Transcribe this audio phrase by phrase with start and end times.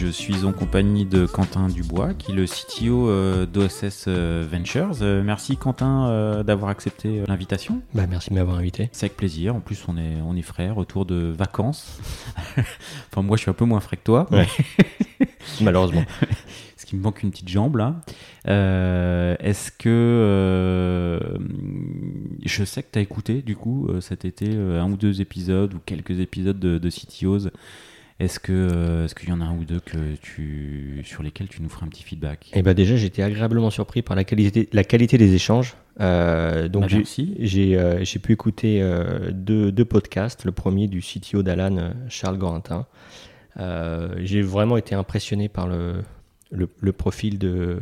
[0.00, 5.02] Je suis en compagnie de Quentin Dubois, qui est le CTO euh, d'OSS euh, Ventures.
[5.02, 7.82] Euh, merci Quentin d'avoir accepté l'invitation.
[7.92, 8.88] Bah, merci de m'avoir invité.
[8.92, 9.54] C'est avec plaisir.
[9.54, 12.00] En plus, on est, on est frères, retour de vacances.
[13.12, 14.26] enfin, moi, je suis un peu moins frais que toi.
[15.60, 16.04] Malheureusement.
[16.20, 18.00] Parce qu'il me manque une petite jambe là.
[18.46, 21.20] Est-ce que.
[22.46, 25.78] je sais que tu as écouté, du coup, cet été, un ou deux épisodes ou
[25.84, 27.50] quelques épisodes de, de CTOs
[28.20, 31.48] est-ce que euh, est-ce qu'il y en a un ou deux que tu sur lesquels
[31.48, 32.50] tu nous feras un petit feedback?
[32.52, 35.74] Eh ben déjà, j'étais agréablement surpris par la qualité la qualité des échanges.
[36.00, 36.98] Euh, donc bah,
[37.38, 38.86] j'ai euh, pu écouter
[39.32, 40.44] deux, deux, podcasts.
[40.44, 42.86] Le premier du CTO d'Alan, Charles Gorintin.
[43.56, 46.02] j'ai vraiment été impressionné par le,
[46.50, 47.80] le, le, profil de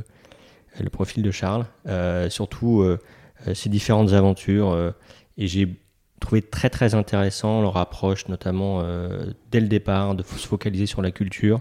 [0.78, 1.66] le profil de Charles,
[2.28, 2.86] surtout
[3.54, 4.94] ses différentes aventures.
[5.36, 5.68] et j'ai
[6.18, 11.02] trouvé très très intéressant leur approche, notamment euh, dès le départ, de se focaliser sur
[11.02, 11.60] la culture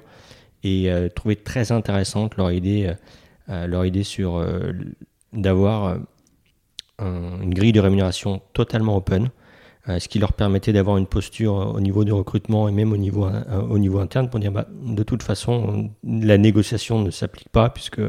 [0.63, 2.93] et euh, trouvé très intéressante leur idée,
[3.49, 4.45] euh, leur idée sur
[5.33, 5.97] d'avoir
[6.99, 9.29] une grille de rémunération totalement open,
[9.87, 13.29] ce qui leur permettait d'avoir une posture au niveau du recrutement et même au niveau,
[13.69, 18.01] au niveau interne pour dire bah, de toute façon la négociation ne s'applique pas puisque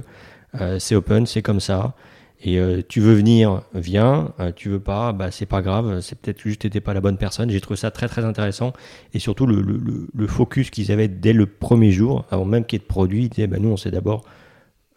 [0.79, 1.95] c'est open, c'est comme ça.
[2.41, 4.33] Et euh, tu veux venir, viens.
[4.39, 6.01] Euh, tu veux pas, bah c'est pas grave.
[6.01, 7.51] C'est peut-être juste t'étais pas la bonne personne.
[7.51, 8.73] J'ai trouvé ça très très intéressant
[9.13, 12.79] et surtout le, le, le focus qu'ils avaient dès le premier jour, avant même qu'il
[12.79, 13.25] y ait de produit.
[13.25, 14.25] Ils disaient, bah, nous on s'est d'abord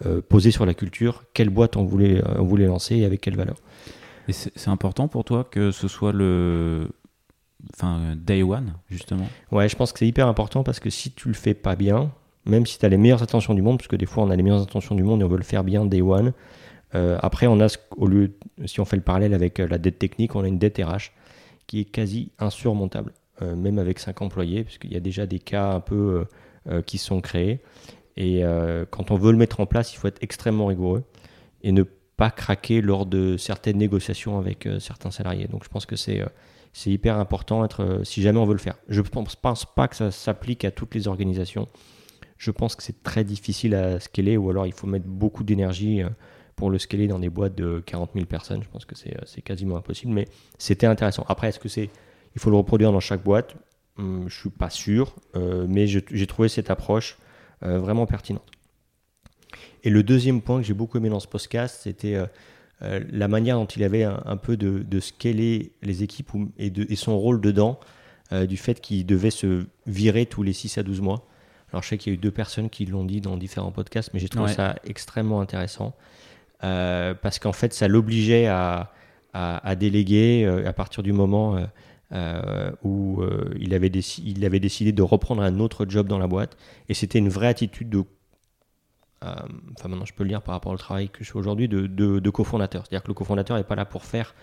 [0.05, 1.23] euh, posé sur la culture.
[1.33, 3.57] Quelle boîte on voulait on voulait lancer et avec quelle valeur.
[4.27, 6.89] Et c'est important pour toi que ce soit le
[7.73, 9.27] enfin day one justement?
[9.51, 12.11] Ouais, je pense que c'est hyper important parce que si tu le fais pas bien,
[12.45, 14.35] même si tu as les meilleures intentions du monde, parce que des fois on a
[14.35, 16.33] les meilleures intentions du monde et on veut le faire bien day one
[16.95, 18.33] euh, après, on a, au lieu,
[18.65, 21.11] si on fait le parallèle avec euh, la dette technique, on a une dette RH
[21.67, 25.71] qui est quasi insurmontable, euh, même avec 5 employés, puisqu'il y a déjà des cas
[25.71, 26.25] un peu
[26.85, 27.59] qui sont créés.
[28.17, 28.43] Et
[28.91, 31.03] quand on veut le mettre en place, il faut être extrêmement rigoureux
[31.63, 35.47] et ne pas craquer lors de certaines négociations avec certains salariés.
[35.47, 36.23] Donc je pense que c'est
[36.71, 38.75] c'est hyper important être, si jamais on veut le faire.
[38.89, 41.67] Je ne pense, pense, pas que ça s'applique à toutes les organisations.
[42.37, 46.03] Je pense que c'est très difficile à scaler ou alors il faut mettre beaucoup d'énergie
[46.61, 49.41] pour le scaler dans des boîtes de 40 000 personnes, je pense que c'est euh,
[49.43, 50.27] quasiment impossible, mais
[50.59, 51.25] c'était intéressant.
[51.27, 51.89] Après, est-ce que c'est,
[52.35, 53.55] il faut le reproduire dans chaque boîte?
[53.97, 57.17] Je hum, Je suis pas sûr, euh, mais j'ai trouvé cette approche
[57.63, 58.45] euh, vraiment pertinente.
[59.83, 62.15] Et le deuxième point que j'ai beaucoup aimé dans ce podcast, c'était
[62.79, 66.29] la manière dont il avait un, peu de, de, scaler les équipes
[66.59, 67.79] et, de, et son rôle dedans,
[68.31, 71.27] du fait qu'il devait se virer tous les 6 à 12 mois.
[71.71, 74.11] Alors je sais qu'il y a eu deux personnes qui l'ont dit dans différents podcasts,
[74.13, 75.95] mais j'ai trouvé ça extrêmement intéressant.
[76.63, 78.91] Euh, parce qu'en fait, ça l'obligeait à,
[79.77, 81.57] déléguer euh, à partir du moment
[82.11, 83.23] euh, où
[83.57, 86.57] il, avait décidé de reprendre un autre job dans la boîte.
[86.89, 88.03] Et c'était une vraie attitude de
[89.23, 92.29] enfin maintenant je peux le dire par rapport au travail que je fais aujourd'hui, de,
[92.31, 92.83] cofondateur.
[92.85, 94.33] C'est-à-dire que le cofondateur n'est pas là pour faire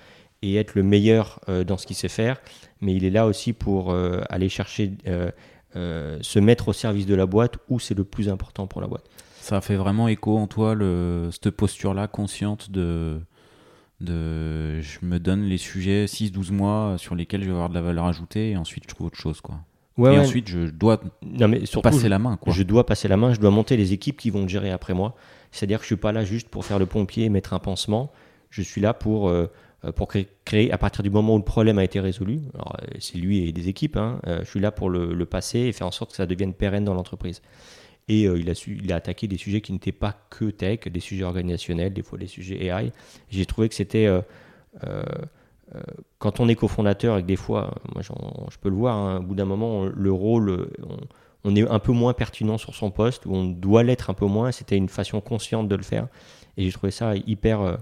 [0.41, 2.41] et être le meilleur dans ce qu'il sait faire,
[2.81, 4.93] mais il est là aussi pour aller chercher,
[5.75, 9.11] se mettre au service de la boîte où c'est le plus important pour la boîte.
[9.49, 13.19] Ça fait vraiment écho en toi, le, cette posture-là consciente de,
[14.03, 17.81] de je me donne les sujets 6-12 mois sur lesquels je vais avoir de la
[17.81, 19.41] valeur ajoutée et ensuite je trouve autre chose.
[19.41, 19.61] quoi.
[19.99, 22.37] et ensuite, je dois non, mais passer la main.
[22.37, 22.53] Quoi.
[22.53, 25.15] Je dois passer la main, je dois monter les équipes qui vont gérer après moi.
[25.51, 27.59] C'est-à-dire que je ne suis pas là juste pour faire le pompier et mettre un
[27.59, 28.13] pansement.
[28.51, 29.51] Je suis là pour, euh,
[29.97, 30.13] pour
[30.45, 32.41] créer, à partir du moment où le problème a été résolu.
[32.55, 32.61] Euh,
[32.99, 33.97] c'est lui et des équipes.
[33.97, 36.27] Hein, euh, je suis là pour le, le, passer et faire en sorte que ça
[36.27, 37.41] devienne pérenne dans l'entreprise.
[38.09, 40.81] Et euh, il, a su, il a attaqué des sujets qui n'étaient pas que tech,
[40.89, 42.93] des sujets organisationnels, des fois des sujets AI.
[43.31, 44.07] J'ai trouvé que c'était.
[44.07, 44.23] Euh,
[44.85, 45.03] euh,
[46.19, 49.23] quand on est cofondateur et que des fois, moi je peux le voir, hein, au
[49.23, 50.71] bout d'un moment, le rôle,
[51.45, 54.25] on, est un peu moins pertinent sur son poste, ou on doit l'être un peu
[54.25, 54.51] moins.
[54.51, 56.09] C'était une façon consciente de le faire.
[56.57, 57.79] Et j'ai trouvé ça hyper,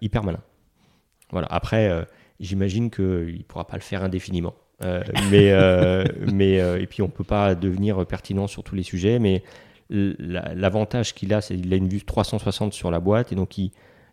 [0.00, 0.40] hyper malin.
[1.32, 1.48] Voilà.
[1.50, 2.06] Après,
[2.40, 3.04] j'imagine qu'il
[3.36, 4.54] ne pourra pas le faire indéfiniment.
[4.84, 8.82] Euh, mais euh, mais euh, et puis on peut pas devenir pertinent sur tous les
[8.82, 9.42] sujets, mais
[9.90, 13.60] l'avantage qu'il a, c'est qu'il a une vue 360 sur la boîte et donc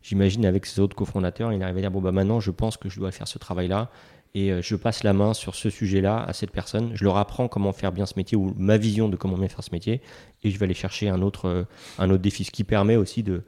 [0.02, 2.90] j'imagine avec ses autres cofondateurs, il arrive à dire bon bah maintenant je pense que
[2.90, 3.90] je dois faire ce travail-là
[4.36, 6.92] et je passe la main sur ce sujet-là à cette personne.
[6.96, 9.64] Je leur apprends comment faire bien ce métier ou ma vision de comment bien faire
[9.64, 10.02] ce métier
[10.44, 11.66] et je vais aller chercher un autre,
[11.98, 13.44] un autre défi, ce qui permet aussi de,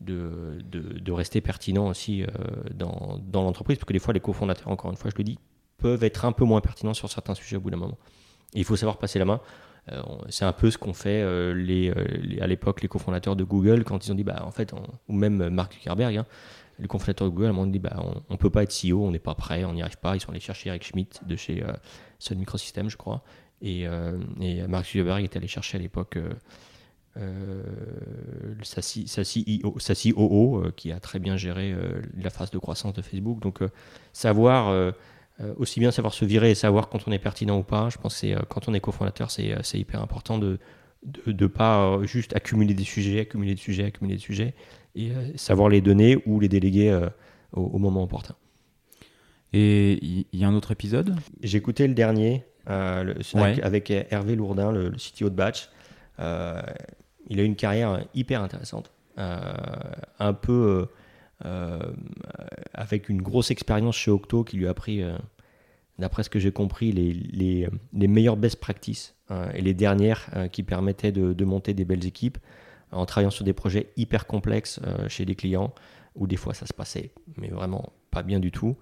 [0.00, 2.24] de, de, de rester pertinent aussi
[2.72, 5.38] dans, dans l'entreprise, parce que des fois les cofondateurs, encore une fois, je le dis,
[5.78, 7.98] peuvent être un peu moins pertinents sur certains sujets au bout d'un moment.
[8.54, 9.40] il faut savoir passer la main.
[9.92, 11.94] Euh, c'est un peu ce qu'ont fait euh, euh,
[12.40, 14.72] à l'époque les cofondateurs de Google quand ils ont dit, bah, en fait,
[15.08, 16.26] ou même Mark Zuckerberg, hein,
[16.78, 19.18] les cofondateurs de Google, ont dit, bah, on ne peut pas être CEO, on n'est
[19.18, 20.16] pas prêt, on n'y arrive pas.
[20.16, 21.64] Ils sont allés chercher Eric Schmidt de chez
[22.18, 23.22] Sun Microsystems, je crois.
[23.62, 23.86] Et,
[24.40, 26.18] et Mark Zuckerberg est allé chercher à l'époque
[27.18, 27.62] euh,
[28.62, 31.74] sa, sa, euh, qui a très bien géré
[32.14, 33.40] la phase de croissance de Facebook.
[33.40, 33.60] Donc,
[34.12, 34.92] savoir
[35.56, 37.88] aussi bien savoir se virer et savoir quand on est pertinent ou pas.
[37.90, 40.58] Je pense que c'est, quand on est cofondateur, c'est, c'est hyper important de
[41.26, 44.54] ne pas juste accumuler des sujets, accumuler des sujets, accumuler des sujets,
[44.94, 46.98] et savoir les donner ou les déléguer
[47.52, 48.34] au, moment opportun.
[49.52, 51.14] Et il y, a un autre épisode?
[51.42, 55.68] J'ai écouté le dernier avec, Hervé Lourdin, le, le CTO de Batch
[57.28, 59.40] il a une carrière hyper intéressante, euh,
[60.18, 60.86] un peu euh, euh,
[62.72, 65.02] avec une grosse expérience chez Octo qui lui a pris,
[65.98, 67.12] d'après ce que j'ai compris, les,
[67.92, 69.14] les, meilleures best practices
[69.54, 72.38] et les dernières qui permettaient de, monter des belles équipes
[72.90, 75.74] en travaillant sur des projets hyper complexes chez des clients
[76.14, 78.76] où des fois ça se passait, mais vraiment pas bien du tout.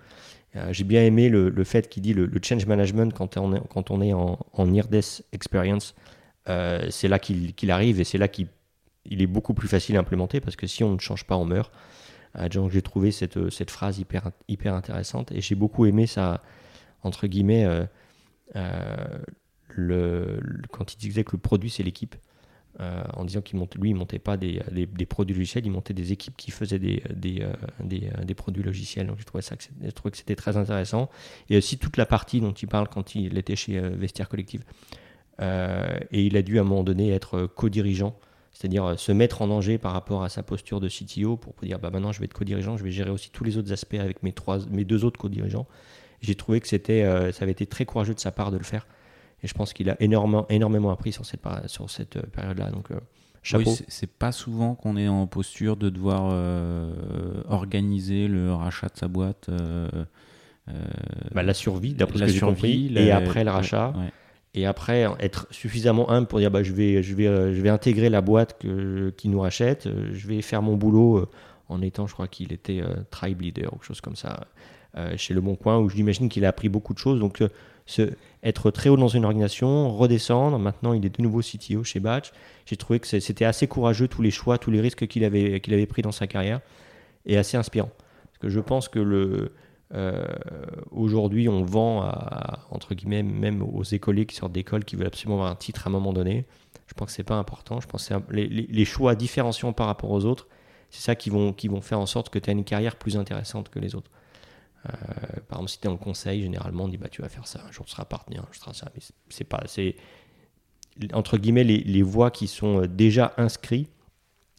[0.71, 4.67] J'ai bien aimé le, fait qu'il dit le, change management quand on est, en, en
[4.67, 5.97] near-death experience,
[6.49, 8.49] euh, c'est là qu'il arrive et c'est là qu'il
[9.07, 11.45] il est beaucoup plus facile à implémenter parce que si on ne change pas, on
[11.45, 11.71] meurt.
[12.39, 16.43] Euh, donc j'ai trouvé cette, cette, phrase hyper, hyper intéressante et j'ai beaucoup aimé ça,
[17.03, 17.65] entre guillemets,
[18.57, 19.19] euh,
[19.69, 20.41] le,
[20.71, 22.17] quand il disait que le produit c'est l'équipe.
[22.79, 26.11] en disant qu'il montait, lui, il montait pas des, des, produits logiciels, il montait des
[26.13, 27.47] équipes qui faisaient des, des,
[28.25, 29.07] des produits logiciels.
[29.07, 31.09] Donc j'ai trouvé ça, que trouvé que c'était très intéressant.
[31.51, 34.65] Et aussi toute la partie dont il parle quand il était chez Vestiaire Collective.
[35.41, 38.17] Euh, et il a dû à un moment donné être co-dirigeant,
[38.55, 41.79] c'est-à-dire euh, se mettre en danger par rapport à sa posture de CTO pour dire
[41.79, 44.23] bah maintenant je vais être co-dirigeant, je vais gérer aussi tous les autres aspects avec
[44.23, 45.67] mes, trois, mes deux autres co-dirigeants.
[46.23, 48.65] J'ai trouvé que c'était, euh, ça avait été très courageux de sa part de le
[48.65, 48.87] faire.
[49.43, 52.71] Et je pense qu'il a énormément, énormément appris sur cette, sur cette période-là.
[52.71, 52.89] Donc,
[53.43, 53.73] chapeau.
[53.73, 56.33] Oui, c'est pas souvent qu'on est en posture de devoir
[57.47, 59.51] organiser le rachat de sa boîte.
[61.35, 63.93] Bah, la survie, d'après ce que j'ai compris, et après le rachat
[64.55, 67.69] et après être suffisamment humble pour dire bah, je, vais, je, vais, euh, je vais
[67.69, 71.29] intégrer la boîte que, qui nous rachète, euh, je vais faire mon boulot euh,
[71.69, 74.47] en étant, je crois qu'il était tribe leader ou quelque chose comme ça
[75.17, 77.19] chez Le Bon Coin, où j'imagine qu'il a appris beaucoup de choses.
[77.19, 77.43] Donc
[77.87, 78.11] ce,
[78.43, 82.33] être très haut dans une organisation, redescendre, maintenant il est de nouveau CTO chez Batch,
[82.67, 85.73] j'ai trouvé que c'était assez courageux tous les choix, tous les risques qu'il avait, qu'il
[85.73, 86.61] avait pris dans sa carrière,
[87.25, 87.91] et assez inspirant.
[88.27, 89.53] Parce que je pense que le,
[89.95, 90.25] euh,
[90.91, 92.11] aujourd'hui, on vend,
[92.71, 95.91] entre guillemets, même aux écoliers qui sortent d'école, qui veulent absolument avoir un titre à
[95.91, 96.47] un moment donné.
[96.87, 97.81] Je pense que c'est pas important.
[97.81, 100.49] Je pense que les, choix différenciants par rapport aux autres,
[100.91, 103.17] c'est ça qui vont, qui vont faire en sorte que tu as une carrière plus
[103.17, 104.11] intéressante que les autres.
[104.87, 104.91] Euh,
[105.49, 107.63] par exemple, si tu es en conseil, généralement, on dit bah, tu vas faire ça,
[107.67, 108.91] un jour tu seras partenaire, je serai ça.
[108.95, 109.65] Mais c'est pas.
[111.13, 113.91] Entre guillemets, les, les voies qui sont euh, déjà inscrites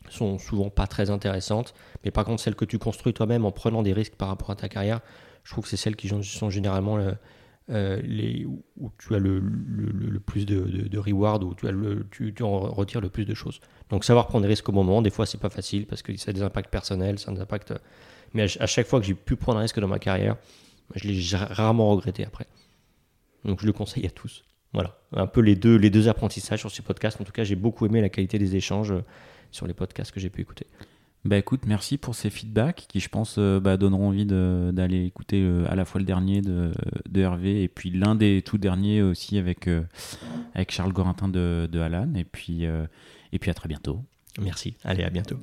[0.09, 1.73] sont souvent pas très intéressantes.
[2.03, 4.55] Mais par contre, celles que tu construis toi-même en prenant des risques par rapport à
[4.55, 5.01] ta carrière,
[5.43, 7.11] je trouve que c'est celles qui sont généralement euh,
[7.71, 9.41] euh, les, où tu as le,
[10.23, 13.59] plus de, de, reward, où tu, en retires le plus de choses.
[13.89, 16.29] Donc savoir prendre des risques au moment, des fois c'est pas facile parce que ça
[16.29, 17.73] a des impacts personnels, ça a des impacts...
[18.33, 20.35] Mais à, chaque fois que j'ai pu prendre un risque dans ma carrière,
[20.93, 22.45] je l'ai rarement regretté après.
[23.45, 24.43] Donc je le conseille à tous.
[24.75, 27.19] Voilà, un peu les deux, les deux apprentissages sur ce podcast.
[27.19, 29.03] En tout cas, j'ai beaucoup aimé la qualité des échanges euh,
[29.49, 30.67] sur les podcasts que j'ai pu écouter.
[31.25, 35.41] Bah écoute, merci pour ces feedbacks qui, je pense, euh, bah, donneront envie d'aller écouter
[35.41, 36.71] euh, à la fois le dernier de,
[37.09, 39.81] de Hervé et puis l'un des tout derniers aussi avec, euh,
[40.53, 42.13] avec Charles Gorintin de, de Alan.
[42.13, 44.03] Et puis, et puis à très bientôt.
[44.39, 44.77] Merci.
[44.83, 45.39] Allez, à bientôt.